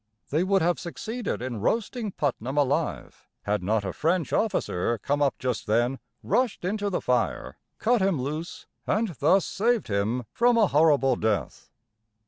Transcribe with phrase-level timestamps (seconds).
[0.31, 5.35] They would have succeeded in roasting Putnam alive, had not a French officer come up
[5.37, 10.65] just then, rushed into the fire, cut him loose, and thus saved him from a
[10.65, 11.69] horrible death.